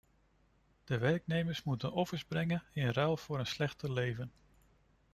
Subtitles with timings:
[0.83, 4.31] De werknemers moeten offers brengen in ruil voor een slechter leven.